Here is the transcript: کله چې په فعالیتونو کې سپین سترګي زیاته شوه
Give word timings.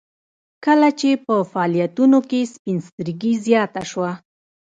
کله 0.65 0.89
چې 0.99 1.09
په 1.25 1.35
فعالیتونو 1.51 2.19
کې 2.29 2.39
سپین 2.53 2.77
سترګي 2.87 3.33
زیاته 3.45 3.83
شوه 3.91 4.11